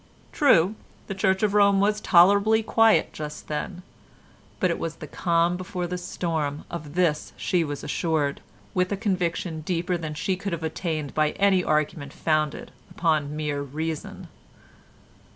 [0.31, 0.73] True,
[1.05, 3.83] the Church of Rome was tolerably quiet just then,
[4.59, 8.41] but it was the calm before the storm, of this she was assured,
[8.73, 13.61] with a conviction deeper than she could have attained by any argument founded upon mere
[13.61, 14.27] reason.